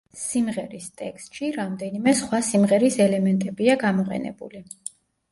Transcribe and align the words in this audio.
სიმღერის 0.19 0.85
ტექსტში 1.01 1.49
რამდენიმე 1.57 2.13
სხვა 2.21 2.39
სიმღერის 2.47 2.97
ელემენტებია 3.05 3.75
გამოყენებული. 3.85 4.63